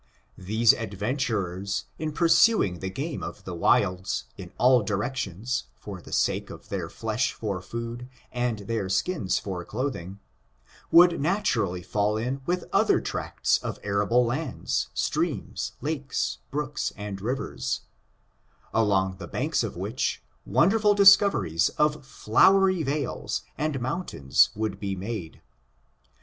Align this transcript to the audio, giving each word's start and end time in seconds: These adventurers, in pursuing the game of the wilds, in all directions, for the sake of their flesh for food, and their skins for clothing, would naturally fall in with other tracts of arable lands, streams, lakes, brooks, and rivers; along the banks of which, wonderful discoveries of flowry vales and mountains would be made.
These 0.39 0.73
adventurers, 0.73 1.85
in 1.99 2.11
pursuing 2.11 2.79
the 2.79 2.89
game 2.89 3.21
of 3.21 3.43
the 3.43 3.53
wilds, 3.53 4.23
in 4.35 4.51
all 4.57 4.81
directions, 4.81 5.65
for 5.75 6.01
the 6.01 6.11
sake 6.11 6.49
of 6.49 6.69
their 6.69 6.89
flesh 6.89 7.33
for 7.33 7.61
food, 7.61 8.09
and 8.31 8.57
their 8.61 8.89
skins 8.89 9.37
for 9.37 9.63
clothing, 9.63 10.17
would 10.89 11.21
naturally 11.21 11.83
fall 11.83 12.17
in 12.17 12.41
with 12.47 12.65
other 12.73 12.99
tracts 12.99 13.59
of 13.59 13.77
arable 13.83 14.25
lands, 14.25 14.87
streams, 14.95 15.73
lakes, 15.81 16.39
brooks, 16.49 16.91
and 16.97 17.21
rivers; 17.21 17.81
along 18.73 19.17
the 19.17 19.27
banks 19.27 19.61
of 19.63 19.77
which, 19.77 20.23
wonderful 20.47 20.95
discoveries 20.95 21.69
of 21.77 22.03
flowry 22.03 22.81
vales 22.81 23.43
and 23.55 23.79
mountains 23.79 24.49
would 24.55 24.79
be 24.79 24.95
made. 24.95 25.43